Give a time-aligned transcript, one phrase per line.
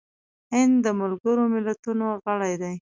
[0.53, 2.73] هند د ملګرو ملتونو غړی دی.